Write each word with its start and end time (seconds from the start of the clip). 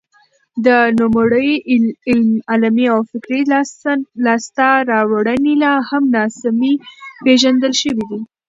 د 0.65 0.67
نوموړي 0.99 1.51
علمي 2.51 2.85
او 2.93 2.99
فکري 3.11 3.41
لاسته 4.25 4.67
راوړنې 4.91 5.53
لا 5.63 5.73
هم 5.89 6.03
ناسمې 6.17 6.73
پېژندل 7.23 7.73
شوې 7.81 8.03
دي. 8.09 8.19